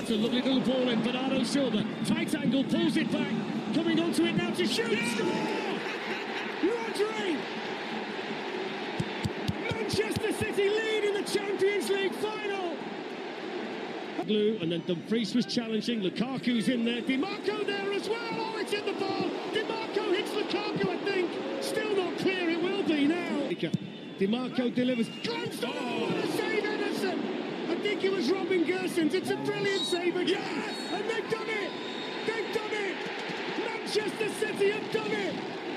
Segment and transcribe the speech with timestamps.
[0.00, 1.02] That's a lovely little ball in.
[1.02, 3.34] Bernardo Silva, tight angle, pulls it back.
[3.74, 4.98] Coming onto it now to shoot.
[6.62, 7.36] Rodri!
[9.70, 12.76] Manchester City lead in the Champions League final.
[14.24, 16.00] Glue, and then Dumfries was challenging.
[16.00, 17.02] Lukaku's in there.
[17.02, 18.18] Dimarco there as well.
[18.32, 19.28] Oh, it's in the ball.
[19.52, 21.30] Dimarco hits Lukaku, I think.
[21.62, 22.48] Still not clear.
[22.48, 23.50] It will be now.
[24.18, 25.10] Dimarco delivers.
[25.22, 26.06] Glanced oh.
[26.06, 27.40] What a save, Ederson.
[27.68, 29.12] I think it was Robin Gosens.
[29.14, 30.40] It's a brilliant save again.
[30.40, 30.74] Yes!
[30.92, 31.70] And they've done it.
[32.26, 32.96] They've done it.
[33.58, 35.34] Manchester City have done it.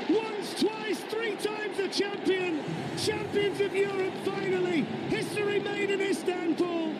[0.10, 2.64] Once, twice, three times the champion.
[2.98, 4.82] Champions of Europe finally.
[5.10, 6.94] History made in Istanbul.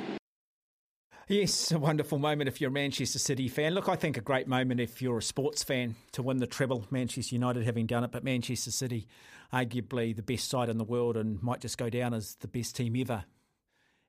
[1.30, 3.74] Yes, a wonderful moment if you're a Manchester City fan.
[3.74, 6.86] Look, I think a great moment if you're a sports fan to win the treble,
[6.92, 9.08] Manchester United having done it, but Manchester City,
[9.54, 12.76] arguably the best side in the world and might just go down as the best
[12.76, 13.24] team ever.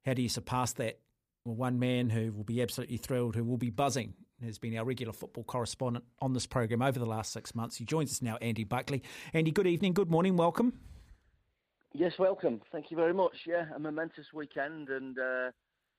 [0.04, 0.98] How do you surpass that?
[1.44, 4.84] Well, one man who will be absolutely thrilled, who will be buzzing, has been our
[4.84, 7.76] regular football correspondent on this program over the last six months.
[7.76, 9.02] He joins us now, Andy Buckley.
[9.34, 10.72] Andy, good evening, good morning, welcome.
[11.92, 12.62] Yes, welcome.
[12.72, 13.34] Thank you very much.
[13.46, 15.18] Yeah, a momentous weekend and.
[15.18, 15.50] Uh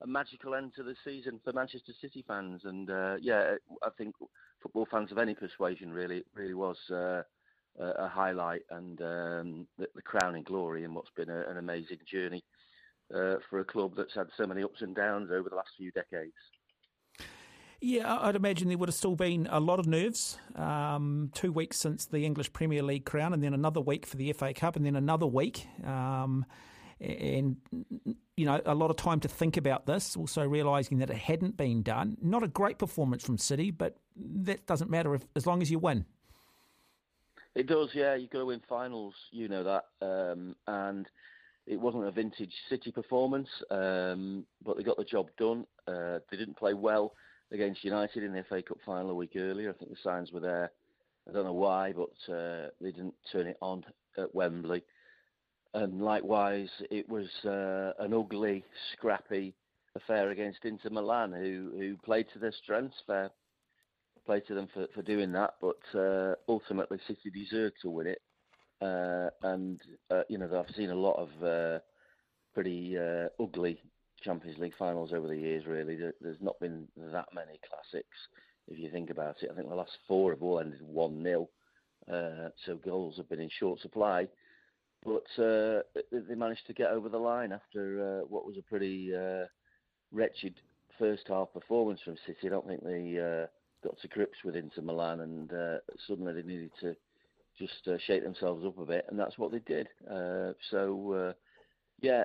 [0.02, 2.64] a magical end to the season for Manchester City fans.
[2.66, 4.14] And uh, yeah, I think
[4.62, 7.22] football fans of any persuasion really really was uh,
[7.80, 12.44] a highlight and um, the, the, crowning glory in what's been a, an amazing journey
[13.14, 15.92] uh, for a club that's had so many ups and downs over the last few
[15.92, 16.34] decades.
[17.82, 20.38] Yeah, I'd imagine there would have still been a lot of nerves.
[20.56, 24.32] Um, two weeks since the English Premier League crown, and then another week for the
[24.34, 25.68] FA Cup, and then another week.
[25.86, 26.46] Um,
[27.02, 27.58] and
[28.38, 30.16] you know a lot of time to think about this.
[30.16, 32.18] Also realizing that it hadn't been done.
[32.22, 35.78] Not a great performance from City, but that doesn't matter if, as long as you
[35.78, 36.06] win.
[37.54, 38.16] It does, yeah.
[38.16, 41.08] You've got to win finals, you know that, um, and
[41.68, 45.66] it wasn't a vintage City performance, um, but they got the job done.
[45.88, 47.14] Uh, they didn't play well
[47.52, 49.70] against United in the FA Cup final a week earlier.
[49.70, 50.72] I think the signs were there.
[51.28, 53.84] I don't know why, but uh, they didn't turn it on
[54.18, 54.84] at Wembley
[55.76, 58.64] and likewise, it was uh, an ugly,
[58.94, 59.54] scrappy
[59.96, 63.30] affair against Inter Milan, who who played to their strengths, fair
[64.26, 65.56] play to them for, for doing that.
[65.62, 68.22] But uh, ultimately, City deserved to win it,
[68.82, 69.82] uh, and
[70.12, 71.80] uh, you know I've seen a lot of uh,
[72.54, 73.82] pretty uh, ugly
[74.24, 75.66] Champions League finals over the years.
[75.66, 78.18] Really, there's not been that many classics
[78.68, 79.50] if you think about it.
[79.52, 81.48] I think the last four have all ended one 0
[82.66, 84.28] so goals have been in short supply
[85.06, 85.82] but uh,
[86.12, 89.46] they managed to get over the line after uh, what was a pretty uh,
[90.12, 90.56] wretched
[90.98, 92.48] first half performance from City.
[92.48, 93.46] I don't think they uh,
[93.88, 96.96] got to grips with Inter Milan, and uh, suddenly they needed to
[97.58, 99.88] just uh, shake themselves up a bit, and that's what they did.
[100.72, 101.34] so.
[102.02, 102.24] Yeah,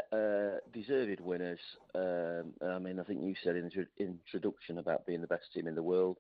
[0.75, 1.61] deserved winners.
[1.95, 5.69] Um, I mean, I think you said in the introduction about being the best team
[5.69, 6.19] in the world.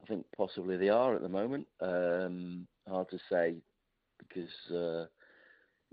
[0.00, 1.66] I think possibly they are at the moment.
[1.80, 3.56] Um, hard to say
[4.18, 5.06] because uh,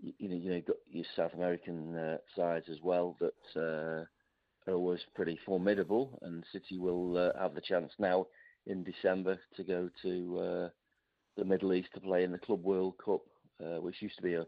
[0.01, 4.71] you know, you know, you've got your South American uh, sides as well that uh,
[4.71, 8.27] are always pretty formidable, and City will uh, have the chance now
[8.65, 10.69] in December to go to uh,
[11.37, 13.21] the Middle East to play in the Club World Cup,
[13.63, 14.45] uh, which used to be a,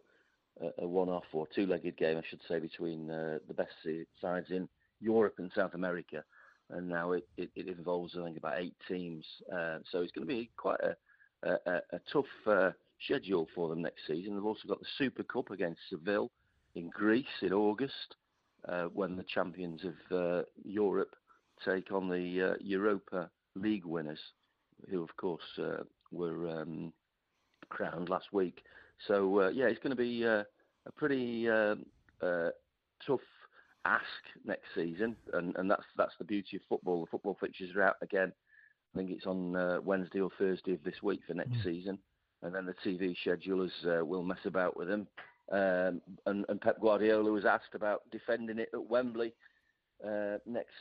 [0.79, 3.73] a one-off or two-legged game, I should say, between uh, the best
[4.21, 4.67] sides in
[4.99, 6.23] Europe and South America,
[6.69, 9.25] and now it, it, it involves I think about eight teams,
[9.91, 14.33] so it's going to be quite a, a, a tough schedule for them next season.
[14.33, 16.31] They've also got the Super Cup against Seville
[16.75, 18.15] in Greece in August,
[18.67, 21.15] uh, when the champions of uh, Europe
[21.63, 24.19] take on the uh, Europa League winners,
[24.89, 26.93] who of course uh, were um,
[27.69, 28.63] crowned last week.
[29.07, 30.43] So uh, yeah, it's going to be uh,
[30.85, 31.85] a pretty um,
[33.05, 33.19] tough
[33.85, 34.03] ask
[34.45, 37.01] next season, and, and that's that's the beauty of football.
[37.01, 38.31] The football fixtures are out again.
[38.93, 41.63] I think it's on Wednesday or Thursday of this week for next mm.
[41.63, 41.99] season
[42.45, 45.07] and then the TV schedulers uh, will mess about with them.
[45.51, 49.33] Um, and, and, Pep Guardiola was asked about defending it at Wembley
[50.03, 50.73] uh, next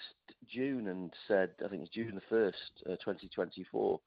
[0.49, 4.01] June and said, I think it's June the 1st, uh, 2024,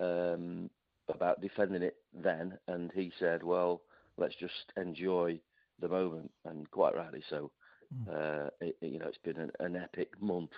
[0.00, 0.70] um,
[1.08, 2.58] about defending it then.
[2.66, 3.82] And he said, well,
[4.16, 5.40] let's just enjoy
[5.80, 7.50] the moment, and quite rightly so.
[7.94, 8.50] Mm.
[8.60, 10.50] It, you know, it's been an, an, epic month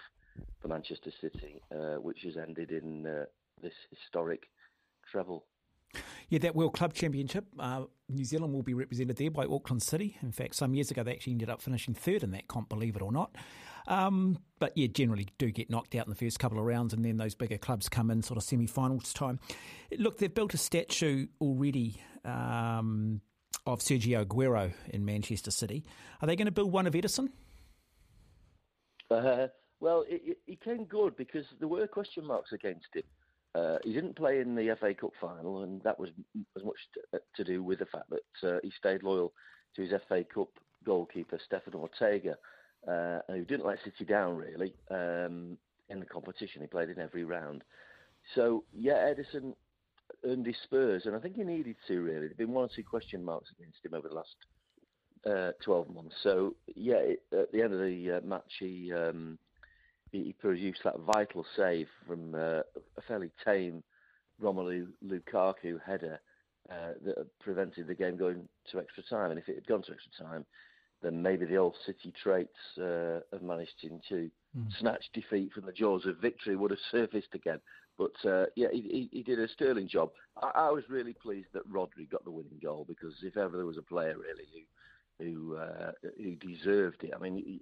[0.61, 3.25] for Manchester City, uh, which has ended in uh,
[3.63, 4.49] this historic
[5.11, 5.45] treble.
[6.29, 10.17] Yeah, that World Club Championship, uh, New Zealand will be represented there by Auckland City.
[10.23, 12.97] In fact, some years ago they actually ended up finishing third in that comp, believe
[12.97, 13.35] it or not.
[13.87, 17.05] Um, but yeah, generally do get knocked out in the first couple of rounds, and
[17.05, 19.41] then those bigger clubs come in sort of semi-finals time.
[19.99, 22.01] Look, they've built a statue already.
[22.25, 23.23] Um,
[23.67, 25.85] of Sergio Aguero in Manchester City.
[26.23, 27.31] Are they going to build one of Ederson?
[29.11, 29.49] Uh,
[29.81, 30.05] Well,
[30.47, 33.03] he came good because there were question marks against him.
[33.55, 36.11] Uh, he didn't play in the FA Cup final, and that was
[36.57, 39.33] as much to, uh, to do with the fact that uh, he stayed loyal
[39.75, 40.51] to his FA Cup
[40.85, 42.37] goalkeeper, Stefan Ortega,
[42.87, 45.57] uh, who didn't let City down really um,
[45.89, 46.63] in the competition.
[46.63, 47.63] He played in every round.
[48.35, 49.55] So, yeah, Ederson
[50.25, 52.27] earned his spurs, and I think he needed to really.
[52.27, 54.37] There've been one or two question marks against him over the last
[55.27, 56.15] uh, 12 months.
[56.23, 58.93] So, yeah, it, at the end of the uh, match, he.
[58.93, 59.39] Um,
[60.13, 62.63] he produced that vital save from uh,
[62.97, 63.83] a fairly tame
[64.43, 66.21] Romelu Lukaku header
[66.71, 69.31] uh, that prevented the game going to extra time.
[69.31, 70.47] And if it had gone to extra time,
[71.03, 74.79] then maybe the old City traits uh, of managing to mm.
[74.79, 77.61] snatch defeat from the jaws of victory would have surfaced again.
[77.99, 80.11] But uh, yeah, he, he, did a sterling job.
[80.43, 83.67] I, I, was really pleased that Rodri got the winning goal because if ever there
[83.67, 84.49] was a player really
[85.19, 87.37] who who uh, who deserved it, I mean.
[87.37, 87.61] He,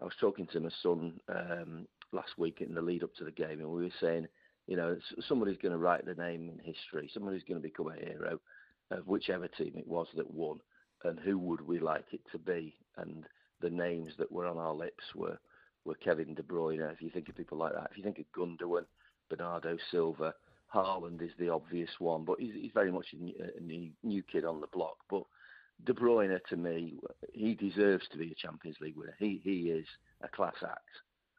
[0.00, 3.30] I was talking to my son um, last week in the lead up to the
[3.30, 4.26] game, and we were saying,
[4.66, 4.96] you know,
[5.28, 7.10] somebody's going to write the name in history.
[7.12, 8.40] Somebody's going to become a hero
[8.90, 10.60] of whichever team it was that won,
[11.04, 12.74] and who would we like it to be?
[12.96, 13.24] And
[13.60, 15.38] the names that were on our lips were
[15.84, 16.92] were Kevin De Bruyne.
[16.92, 18.86] If you think of people like that, if you think of Gundogan,
[19.28, 20.34] Bernardo Silva,
[20.74, 24.22] Haaland is the obvious one, but he's, he's very much a new, a new, new
[24.22, 24.96] kid on the block.
[25.10, 25.24] But
[25.84, 26.94] De Bruyne, to me,
[27.32, 29.14] he deserves to be a Champions League winner.
[29.18, 29.86] He he is
[30.22, 30.82] a class act,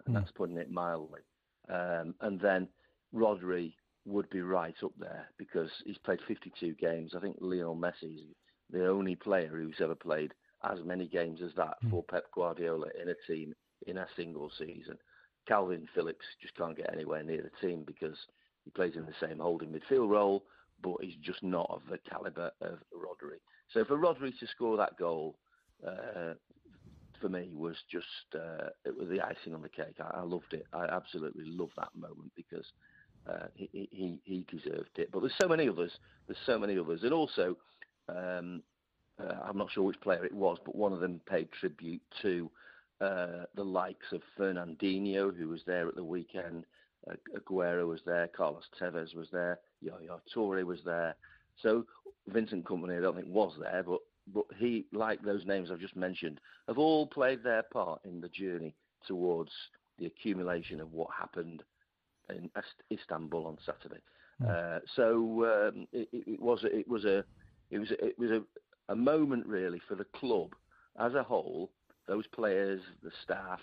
[0.06, 0.20] and mm.
[0.20, 1.22] that's putting it mildly.
[1.70, 2.68] Um, and then
[3.14, 3.74] Rodri
[4.06, 7.14] would be right up there because he's played 52 games.
[7.16, 8.22] I think Lionel Messi is
[8.70, 10.34] the only player who's ever played
[10.64, 11.92] as many games as that mm.
[11.92, 13.54] for Pep Guardiola in a team
[13.88, 14.98] in a single season.
[15.50, 18.18] Kalvin Phillips just can't get anywhere near the team because
[18.64, 20.44] he plays in the same holding midfield role,
[20.82, 23.40] but he's just not of the calibre of Rodri.
[23.72, 25.38] So for Rodri to score that goal,
[25.86, 26.34] uh,
[27.22, 29.96] for me was just uh, it was the icing on the cake.
[30.00, 30.66] I, I, loved it.
[30.74, 32.66] I absolutely loved that moment because
[33.30, 35.12] uh, he, he he deserved it.
[35.12, 35.92] But there's so many others.
[36.28, 37.56] There's so many others, and also
[38.10, 38.62] um,
[39.20, 42.50] uh, I'm not sure which player it was, but one of them paid tribute to
[43.02, 46.66] uh, the likes of Fernandinho, who was there at the weekend.
[47.10, 48.28] Uh, Aguero was there.
[48.36, 49.60] Carlos Tevez was there.
[49.82, 51.16] Yaya Toure was there.
[51.62, 51.86] So
[52.28, 54.00] Vincent Kompany, I don't think was there, but
[54.34, 58.30] but he, like those names I've just mentioned, have all played their part in the
[58.30, 58.74] journey
[59.08, 59.52] towards
[60.00, 61.62] the accumulation of what happened
[62.30, 62.50] in
[62.92, 64.02] Istanbul on Saturday.
[64.42, 64.50] Mm.
[64.50, 67.24] Uh, so um, it, it, was it was a
[67.72, 68.42] it was it was a,
[68.92, 70.56] a moment really for the club
[71.00, 71.72] as a whole,
[72.08, 73.60] those players, the staff,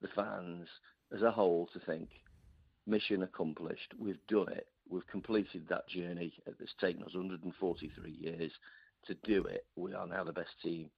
[0.00, 0.68] the fans
[1.14, 2.08] as a whole to think
[2.86, 3.94] mission accomplished.
[3.98, 4.66] We've done it.
[4.88, 6.32] We've completed that journey.
[6.46, 8.52] It's taken us 143 years
[9.06, 9.66] to do it.
[9.76, 10.90] We are now the best team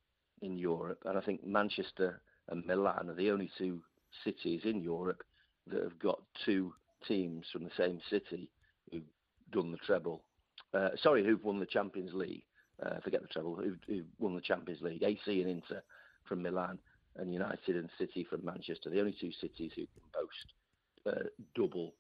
[0.43, 3.83] in Europe, and I think Manchester and Milan are the only two
[4.25, 5.23] cities in Europe
[5.67, 6.73] that have got two
[7.07, 8.49] teams from the same city
[8.91, 9.03] who've
[9.53, 10.23] done the treble.
[10.73, 12.43] Uh, sorry, who've won the Champions League.
[12.85, 13.57] Uh, forget the treble.
[13.57, 15.03] Who've, who've won the Champions League?
[15.03, 15.83] AC and Inter
[16.25, 16.79] from Milan,
[17.17, 18.91] and United and City from Manchester.
[18.91, 20.55] The only two cities who can boast
[21.07, 21.95] uh, double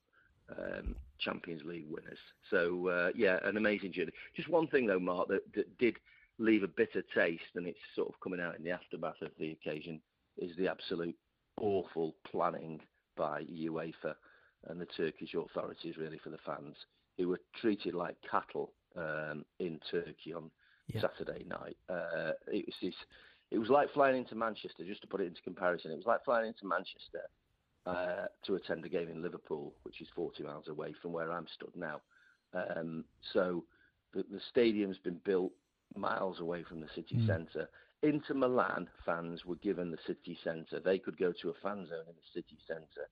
[0.51, 2.19] um, Champions League winners.
[2.51, 4.13] So uh, yeah, an amazing journey.
[4.35, 5.97] Just one thing though, Mark, that, that, did
[6.39, 9.53] leave a bitter taste, and it's sort of coming out in the aftermath of the
[9.53, 10.01] occasion,
[10.39, 11.17] is the absolute
[11.61, 12.81] awful planning
[13.17, 14.15] by UEFA
[14.69, 16.77] and the Turkish authorities, really, for the fans
[17.21, 20.51] who were treated like cattle um, in Turkey on
[20.89, 21.03] yeah.
[21.03, 21.77] Saturday night.
[21.89, 22.95] Uh, it was this,
[23.51, 24.85] it was like flying into Manchester.
[24.85, 27.29] Just to put it into comparison, it was like flying into Manchester
[27.85, 31.47] uh, to attend a game in Liverpool, which is 40 miles away from where I'm
[31.55, 32.01] stood now.
[32.55, 33.65] Um, so
[34.15, 35.53] the, the, stadium's been built
[35.95, 37.27] miles away from the city mm.
[37.27, 37.69] centre.
[38.03, 40.81] Inter Milan fans were given the city centre.
[40.81, 43.09] They could go to a fan zone in the city centre.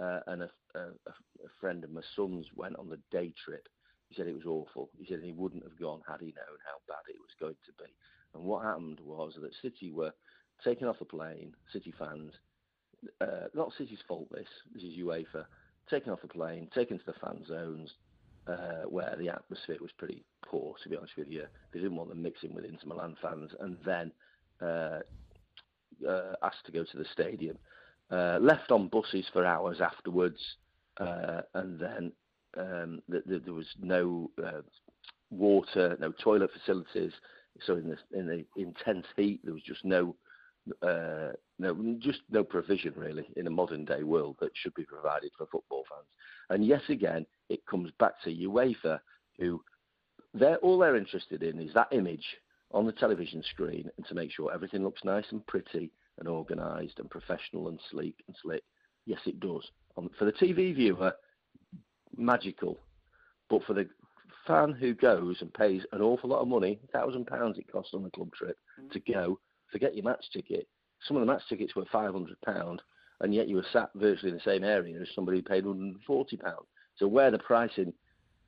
[0.00, 3.66] Uh, and a, a, a, friend of my son's went on the day trip.
[4.08, 4.90] He said it was awful.
[4.98, 7.72] He said he wouldn't have gone had he known how bad it was going to
[7.82, 7.90] be.
[8.34, 10.12] And what happened was that City were
[10.62, 12.32] taken off the plane, City fans,
[13.20, 14.28] uh, not City's fault.
[14.30, 15.46] This this is UEFA
[15.88, 17.90] taken off the plane, taken to the fan zones,
[18.46, 20.74] uh, where the atmosphere was pretty poor.
[20.82, 23.76] To be honest with you, they didn't want them mixing with Inter Milan fans, and
[23.84, 24.12] then
[24.60, 25.00] uh,
[26.06, 27.56] uh asked to go to the stadium.
[28.10, 30.38] Uh, left on buses for hours afterwards,
[31.00, 32.12] uh, and then
[32.56, 34.30] um, the, the, there was no
[35.30, 37.12] water, no toilet facilities.
[37.62, 40.14] So in the in the intense heat, there was just no
[40.82, 45.30] uh, no, just no provision really in a modern day world that should be provided
[45.36, 46.06] for football fans.
[46.50, 49.00] And yet again, it comes back to UEFA,
[49.38, 49.62] who
[50.34, 52.24] they're all they're interested in is that image
[52.72, 56.98] on the television screen and to make sure everything looks nice and pretty and organised
[56.98, 58.62] and professional and sleek and slick.
[59.06, 59.70] Yes, it does.
[60.18, 61.12] For the TV viewer,
[62.16, 62.78] magical.
[63.48, 63.88] But for the
[64.46, 68.04] fan who goes and pays an awful lot of money, thousand pounds it costs on
[68.04, 68.90] a club trip mm.
[68.92, 69.38] to go,
[69.70, 70.66] forget your match ticket.
[71.06, 72.82] Some of the match tickets were five hundred pound,
[73.20, 75.78] and yet you were sat virtually in the same area as somebody who paid one
[75.78, 76.66] hundred and forty pound.
[76.96, 77.92] So where the pricing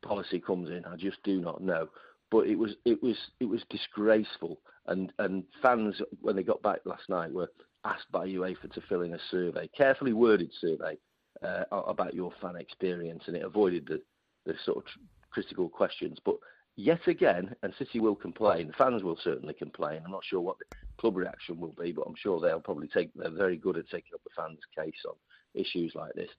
[0.02, 1.88] policy comes in, I just do not know.
[2.30, 6.80] But it was it was it was disgraceful, and and fans when they got back
[6.84, 7.50] last night were
[7.84, 10.98] asked by UEFA to fill in a survey, carefully worded survey
[11.42, 14.02] uh, about your fan experience, and it avoided the
[14.44, 14.84] the sort of
[15.30, 16.18] critical questions.
[16.24, 16.36] But
[16.76, 20.02] yet again, and City will complain, fans will certainly complain.
[20.04, 23.10] I'm not sure what the club reaction will be, but I'm sure they'll probably take.
[23.14, 25.14] They're very good at taking up the fans' case on
[25.54, 26.30] issues like this.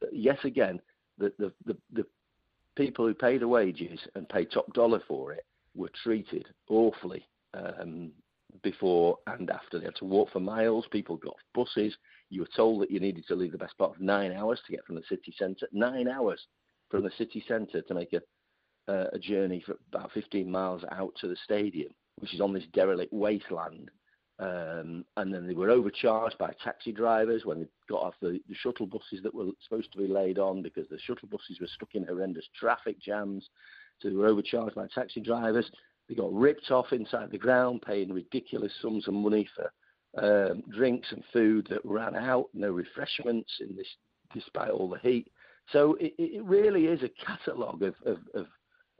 [0.00, 0.80] But yet again,
[1.18, 2.06] the the, the, the
[2.78, 5.44] people who pay the wages and pay top dollar for it
[5.74, 8.12] were treated awfully um,
[8.62, 9.78] before and after.
[9.78, 10.86] They had to walk for miles.
[10.90, 11.94] People got buses.
[12.30, 14.72] You were told that you needed to leave the best part of nine hours to
[14.72, 15.66] get from the city centre.
[15.72, 16.40] Nine hours
[16.88, 18.20] from the city centre to make a
[18.90, 22.64] uh, a journey for about 15 miles out to the stadium, which is on this
[22.72, 23.90] derelict wasteland.
[24.40, 28.54] Um, and then they were overcharged by taxi drivers when they got off the, the,
[28.54, 31.94] shuttle buses that were supposed to be laid on because the shuttle buses were stuck
[31.94, 33.48] in horrendous traffic jams.
[33.98, 35.68] So they were overcharged by taxi drivers.
[36.08, 39.72] They got ripped off inside the ground, paying ridiculous sums of money for
[40.22, 43.88] um, drinks and food that ran out, no refreshments in this,
[44.32, 45.32] despite all the heat.
[45.72, 48.46] So it, it really is a catalogue of, of, of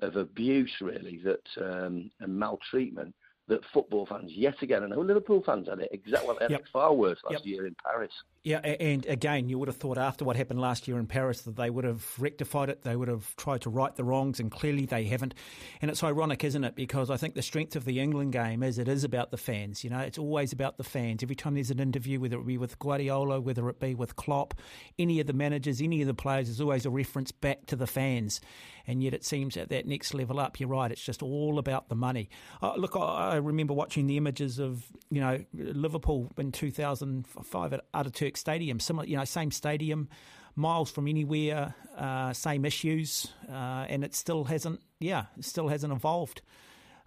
[0.01, 3.15] of abuse, really, that um, and maltreatment
[3.49, 6.65] that football fans yet again, I know Liverpool fans had it exactly well, yep.
[6.73, 7.47] far worse last yep.
[7.47, 8.13] year in Paris.
[8.45, 11.57] Yeah, and again, you would have thought after what happened last year in Paris that
[11.57, 14.87] they would have rectified it, they would have tried to right the wrongs, and clearly
[14.87, 15.35] they haven't.
[15.83, 16.77] And it's ironic, isn't it?
[16.77, 19.83] Because I think the strength of the England game is it is about the fans.
[19.83, 21.23] You know, it's always about the fans.
[21.23, 24.55] Every time there's an interview, whether it be with Guardiola, whether it be with Klopp,
[24.99, 27.87] any of the managers, any of the players, there's always a reference back to the
[27.87, 28.41] fans.
[28.87, 31.91] And yet it seems at that next level up, you're right, it's just all about
[31.91, 32.31] the money.
[32.63, 38.37] Uh, look, I remember watching the images of, you know, Liverpool in 2005 at Ataturk
[38.37, 40.09] Stadium, similar, you know, same stadium,
[40.57, 45.93] miles from anywhere, uh, same issues, uh, and it still hasn't, yeah, it still hasn't
[45.93, 46.43] evolved.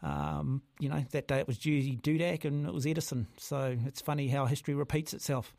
[0.03, 3.27] Um, you know, that day it was Jerzy Dudek and it was Ederson.
[3.37, 5.53] So it's funny how history repeats itself.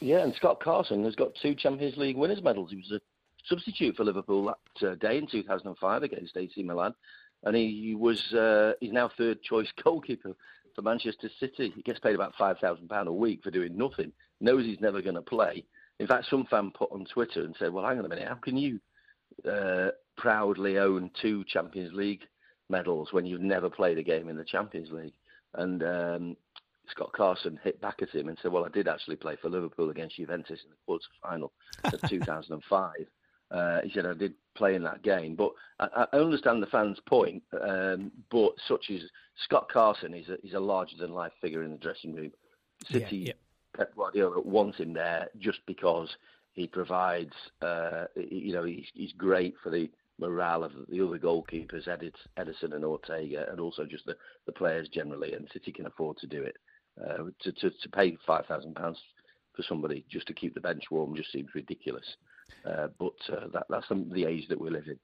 [0.00, 2.70] Yeah, and Scott Carson has got two Champions League winners' medals.
[2.70, 3.00] He was a
[3.48, 6.94] substitute for Liverpool that uh, day in 2005 against AC Milan,
[7.44, 10.32] and he was uh, he's now third choice goalkeeper
[10.74, 11.72] for Manchester City.
[11.74, 14.12] He gets paid about five thousand pound a week for doing nothing.
[14.40, 15.64] Knows he's never going to play.
[16.00, 18.34] In fact, some fan put on Twitter and said, "Well, hang on a minute, how
[18.34, 18.80] can you
[19.48, 22.22] uh, proudly own two Champions League
[22.68, 25.14] medals when you've never played a game in the Champions League?"
[25.54, 26.36] And um,
[26.88, 29.90] Scott Carson hit back at him and said, "Well, I did actually play for Liverpool
[29.90, 31.52] against Juventus in the quarter final
[31.84, 32.90] of 2005."
[33.54, 35.36] Uh, he said, I did play in that game.
[35.36, 37.42] But I, I understand the fans' point.
[37.60, 39.02] Um, but such as
[39.44, 42.32] Scott Carson, he's a, he's a larger than life figure in the dressing room.
[42.90, 43.32] City, yeah, yeah.
[43.76, 46.08] Pep Guardiola wants him there just because
[46.52, 47.32] he provides,
[47.62, 51.88] uh, you know, he's, he's great for the morale of the other goalkeepers,
[52.38, 55.32] Ederson and Ortega, and also just the, the players generally.
[55.32, 56.56] And City can afford to do it.
[57.00, 61.32] Uh, to, to, to pay £5,000 for somebody just to keep the bench warm just
[61.32, 62.16] seems ridiculous.
[62.64, 64.98] Uh, but uh, that, that's the, age that we live in.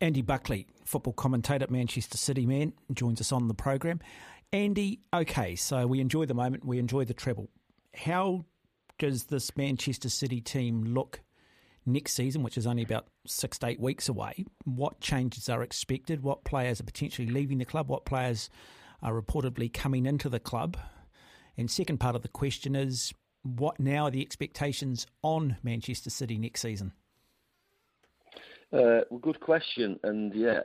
[0.00, 4.00] Andy Buckley, football commentator, at Manchester City man, joins us on the program.
[4.52, 7.48] Andy, okay, so we enjoy the moment, we enjoy the treble.
[7.94, 8.44] How
[8.98, 11.20] does this Manchester City team look
[11.84, 14.44] next season, which is only about six to eight weeks away?
[14.64, 16.22] What changes are expected?
[16.22, 17.88] What players are potentially leaving the club?
[17.88, 18.50] What players
[19.02, 20.76] are reportedly coming into the club?
[21.56, 23.12] And second part of the question is
[23.42, 26.92] what now are the expectations on Manchester City next season?
[28.72, 30.60] Uh, well, good question, and yeah,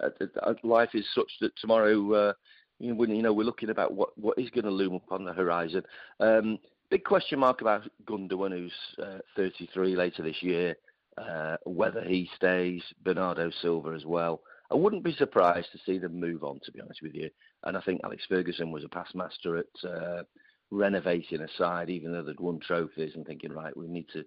[0.63, 2.33] life is such that tomorrow, uh,
[2.79, 5.25] you, know, you know, we're looking about what what is going to loom up on
[5.25, 5.83] the horizon.
[6.21, 6.57] Um,
[6.89, 8.71] big question mark about Gundogan, who's
[9.03, 10.75] uh, 33 later this year,
[11.17, 12.81] uh, whether he stays.
[13.03, 14.41] Bernardo Silva as well.
[14.71, 17.29] I wouldn't be surprised to see them move on, to be honest with you.
[17.63, 20.23] And I think Alex Ferguson was a past master at uh,
[20.71, 24.23] renovating a side, even though they'd won trophies, and thinking, right, we need to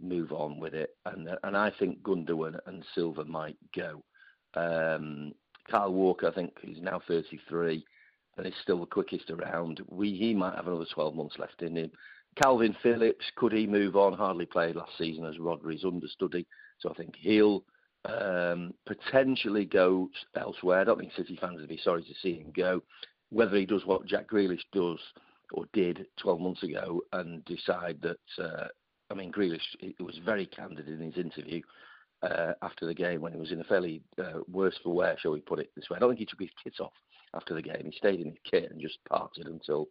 [0.00, 0.90] move on with it.
[1.06, 4.02] And and I think Gundogan and Silva might go.
[4.54, 5.32] Um,
[5.72, 7.84] Walker, I think, he's now 33
[8.36, 9.80] and is still the quickest around.
[9.88, 11.90] We he might have another 12 months left in him.
[12.42, 14.14] Kalvin Phillips, could he move on?
[14.14, 16.46] Hardly played last season as Rodri's understudy,
[16.78, 17.62] so I think he'll
[18.06, 20.80] um, potentially go elsewhere.
[20.80, 22.82] I don't think City fans would be sorry to see him go.
[23.28, 24.98] Whether he does what Jack Grealish does
[25.52, 28.68] or did 12 months ago and decide that uh,
[29.12, 31.60] I mean, Grealish he was very candid in his interview
[32.22, 35.32] uh, after the game when he was in a fairly uh, worse for wear, shall
[35.32, 35.96] we put it this way.
[35.96, 36.94] I don't think he took his kit off
[37.34, 37.82] after the game.
[37.84, 39.88] He stayed in his kit and just parted until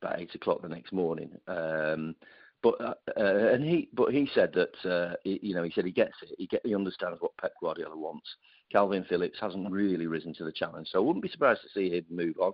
[0.00, 1.32] about eight o'clock the next morning.
[1.46, 2.14] Um,
[2.62, 5.84] but uh, uh, and he but he said that uh, he, you know he said
[5.84, 6.30] he gets it.
[6.38, 8.28] He get he understands what Pep Guardiola wants.
[8.72, 11.94] Kalvin Phillips hasn't really risen to the challenge, so I wouldn't be surprised to see
[11.94, 12.52] him move on.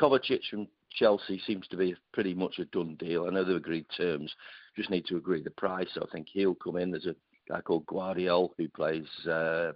[0.00, 3.26] Kovacic from Chelsea seems to be pretty much a done deal.
[3.26, 4.32] I know they've agreed terms,
[4.76, 5.88] just need to agree the price.
[5.94, 6.90] So I think he'll come in.
[6.90, 7.16] There's a
[7.48, 9.72] guy called Gvardiol who plays uh,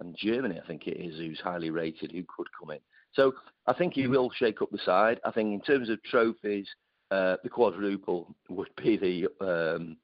[0.00, 2.80] in Germany, I think it is, who's highly rated, who could come in.
[3.12, 3.32] So
[3.66, 5.20] I think he will shake up the side.
[5.24, 6.66] I think in terms of trophies,
[7.10, 9.96] uh, the quadruple would be the, um,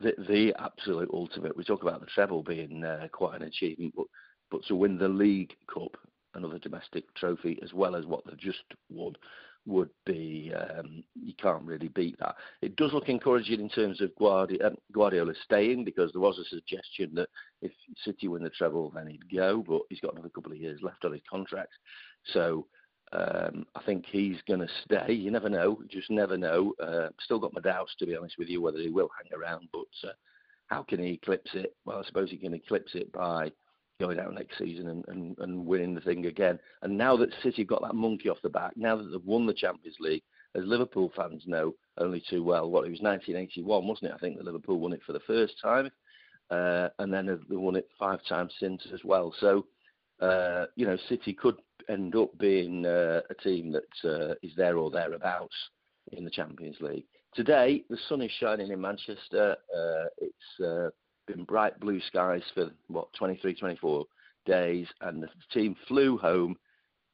[0.00, 1.56] the the absolute ultimate.
[1.56, 4.06] We talk about the treble being uh, quite an achievement, but
[4.50, 5.96] but to win the League Cup,
[6.34, 9.14] another domestic trophy, as well as what they've just won,
[9.66, 12.36] would be um, you can't really beat that.
[12.62, 16.44] It does look encouraging in terms of Guardiola, um, Guardiola staying because there was a
[16.44, 17.28] suggestion that
[17.62, 17.72] if
[18.04, 21.04] City win the treble, then he'd go, but he's got another couple of years left
[21.04, 21.72] on his contract,
[22.32, 22.66] so.
[23.12, 25.12] Um, I think he's going to stay.
[25.12, 25.80] You never know.
[25.88, 26.74] Just never know.
[26.82, 29.68] Uh, still got my doubts, to be honest with you, whether he will hang around.
[29.72, 30.12] But uh,
[30.66, 31.76] how can he eclipse it?
[31.84, 33.52] Well, I suppose he can eclipse it by
[33.98, 36.58] going out next season and, and, and winning the thing again.
[36.82, 39.54] And now that City got that monkey off the back, now that they've won the
[39.54, 40.22] Champions League,
[40.54, 44.14] as Liverpool fans know only too well, what it was 1981, wasn't it?
[44.14, 45.90] I think that Liverpool won it for the first time,
[46.50, 49.34] uh, and then they won it five times since as well.
[49.40, 49.66] So,
[50.20, 51.56] uh, you know, City could
[51.88, 55.54] end up being uh, a team that uh, is there or thereabouts
[56.12, 57.04] in the Champions League.
[57.34, 59.56] Today, the sun is shining in Manchester.
[59.76, 60.88] Uh, it's uh,
[61.26, 64.04] been bright blue skies for what 23, 24
[64.44, 66.56] days, and the team flew home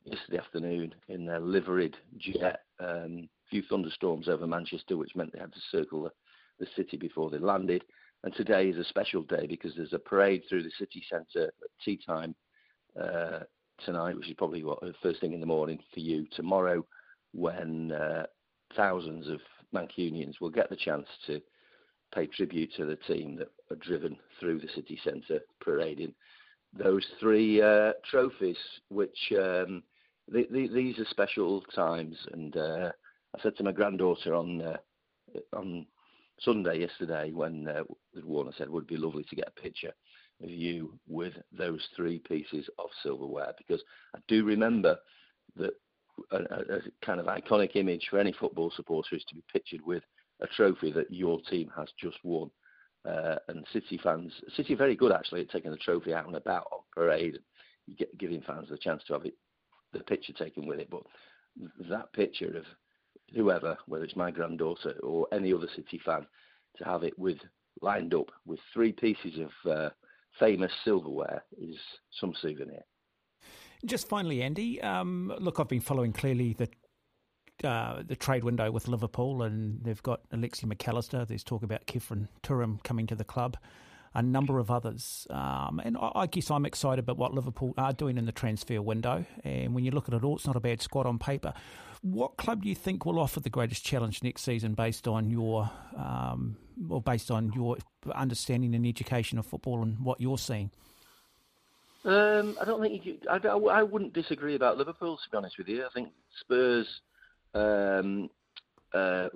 [0.04, 2.61] yesterday afternoon in their liveried jet.
[2.81, 6.11] Um, a few thunderstorms over Manchester, which meant they had to circle the,
[6.59, 7.85] the city before they landed.
[8.25, 11.71] And today is a special day because there's a parade through the city centre at
[11.85, 12.35] tea time
[13.00, 13.40] uh,
[13.85, 16.26] tonight, which is probably what first thing in the morning for you.
[16.36, 16.84] Tomorrow,
[17.32, 18.26] when uh,
[18.76, 19.41] thousands of
[19.75, 21.41] Mancunians will get the chance to
[22.14, 26.14] pay tribute to the team that are driven through the city centre parading
[26.76, 28.56] those three uh, trophies,
[28.88, 29.82] which um,
[30.28, 32.16] the, the, these are special times.
[32.32, 32.90] And uh,
[33.36, 34.76] I said to my granddaughter on uh,
[35.54, 35.86] on
[36.40, 37.82] Sunday yesterday when uh,
[38.25, 39.92] Warner said would be lovely to get a picture
[40.42, 43.82] of you with those three pieces of silverware because
[44.14, 44.98] I do remember
[45.56, 45.72] that
[46.32, 50.02] a, a kind of iconic image for any football supporter is to be pictured with
[50.43, 52.50] a trophy that your team has just won.
[53.09, 56.67] Uh, and City fans, City very good actually at taking the trophy out and about
[56.73, 57.39] on parade,
[57.99, 59.35] get, giving fans the chance to have it,
[59.93, 60.89] the picture taken with it.
[60.91, 61.02] But
[61.89, 62.65] that picture of
[63.35, 66.26] whoever, whether it's my granddaughter or any other City fan,
[66.76, 67.39] to have it with
[67.81, 69.91] lined up with three pieces of uh,
[70.39, 71.76] famous silverware is
[72.21, 72.83] some souvenir.
[73.85, 76.69] Just finally, Andy, um, look, I've been following clearly the
[77.64, 81.25] uh, the trade window with Liverpool, and they've got Alexi Mac Allister.
[81.25, 83.56] There's talk about Khéphren Thuram coming to the club,
[84.14, 85.26] a number of others.
[85.30, 88.80] Um, and I, I, guess I'm excited about what Liverpool are doing in the transfer
[88.82, 89.25] window.
[89.44, 91.52] And when you look at it all, it's not a bad squad on paper.
[92.02, 95.70] What club do you think will offer the greatest challenge next season, based on your,
[95.96, 96.56] um,
[96.88, 97.76] or based on your
[98.12, 100.70] understanding and education of football and what you're seeing?
[102.04, 105.16] Um, I don't think you, I, I, wouldn't disagree about Liverpool.
[105.16, 106.08] To be honest with you, I think
[106.40, 106.88] Spurs
[107.54, 108.28] um,
[108.95, 109.28] uh,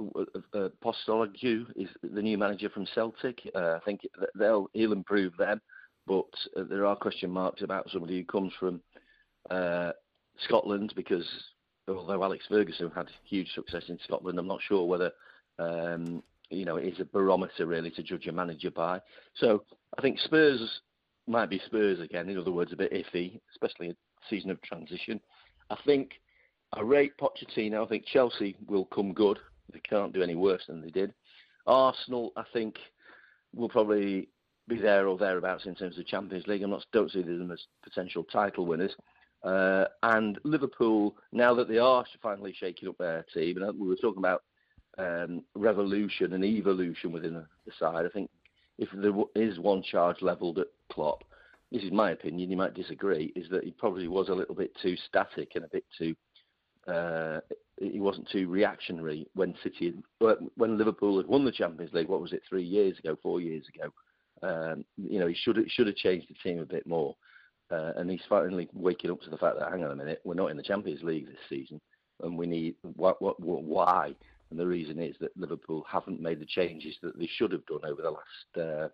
[0.55, 3.41] uh, Postecoglou is the new manager from Celtic.
[3.55, 4.03] Uh, I think
[4.35, 5.61] they'll he'll improve them,
[6.07, 6.27] but
[6.57, 8.81] uh, there are question marks about somebody who comes from
[9.51, 9.93] uh,
[10.45, 11.27] Scotland because
[11.89, 15.11] although Alex Ferguson had huge success in Scotland, I'm not sure whether
[15.59, 19.01] um, you know it is a barometer really to judge a manager by.
[19.37, 19.65] So
[19.99, 20.81] I think Spurs
[21.27, 22.29] might be Spurs again.
[22.29, 23.97] In other words, a bit iffy, especially a
[24.29, 25.21] season of transition.
[25.71, 26.21] I think
[26.73, 27.85] I rate Pochettino.
[27.85, 29.39] I think Chelsea will come good.
[29.73, 31.13] They can't do any worse than they did.
[31.67, 32.77] Arsenal, I think,
[33.55, 34.29] will probably
[34.69, 36.63] be there or thereabouts in terms of Champions League.
[36.63, 38.95] I'm not don't see them as potential title winners.
[39.43, 43.97] Uh, and Liverpool, now that they are finally shaking up their team, and we were
[43.97, 44.43] talking about
[44.99, 48.07] um, revolution and evolution within the, the side.
[48.07, 48.31] I think
[48.79, 51.23] if there is one charge levelled at Klopp,
[51.71, 52.51] this is my opinion.
[52.51, 53.33] You might disagree.
[53.37, 56.15] Is that he probably was a little bit too static and a bit too
[56.89, 57.41] uh,
[57.81, 59.95] he wasn't too reactionary when City,
[60.57, 62.09] when Liverpool had won the Champions League.
[62.09, 63.93] What was it, three years ago, four years ago?
[64.43, 67.17] Um, you know, he should should have changed the team a bit more.
[67.71, 70.35] Uh, and he's finally waking up to the fact that hang on a minute, we're
[70.35, 71.81] not in the Champions League this season,
[72.23, 74.15] and we need what, what, what why
[74.51, 77.81] And the reason is that Liverpool haven't made the changes that they should have done
[77.85, 78.89] over the last uh,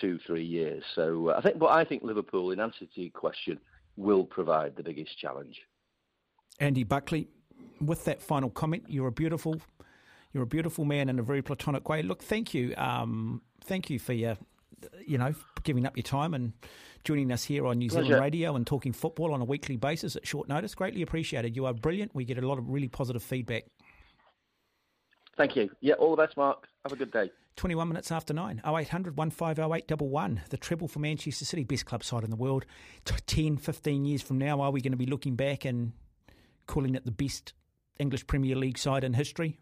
[0.00, 0.82] two, three years.
[0.94, 3.58] So uh, I think, but I think Liverpool, in answer to your question,
[3.96, 5.60] will provide the biggest challenge.
[6.60, 7.28] Andy Buckley,
[7.80, 9.60] with that final comment, you're a beautiful,
[10.32, 12.02] you're a beautiful man in a very platonic way.
[12.02, 14.36] Look, thank you, um, thank you for your,
[15.06, 16.52] you know, giving up your time and
[17.04, 18.22] joining us here on New Zealand Pleasure.
[18.22, 20.74] Radio and talking football on a weekly basis at short notice.
[20.74, 21.56] Greatly appreciated.
[21.56, 22.14] You are brilliant.
[22.14, 23.64] We get a lot of really positive feedback.
[25.36, 25.70] Thank you.
[25.80, 26.66] Yeah, all the best, Mark.
[26.84, 27.30] Have a good day.
[27.56, 28.60] 21 minutes after 9.
[28.66, 30.42] 0800 150811.
[30.50, 32.66] The treble for Manchester City, best club side in the world.
[33.04, 35.92] T- 10, 15 years from now, are we going to be looking back and
[36.70, 37.52] calling it the best
[37.98, 39.58] English Premier League side in history?